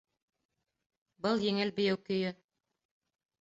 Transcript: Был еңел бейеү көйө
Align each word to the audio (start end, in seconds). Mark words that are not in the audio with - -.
Был 1.25 1.43
еңел 1.49 1.73
бейеү 1.81 2.01
көйө 2.09 2.33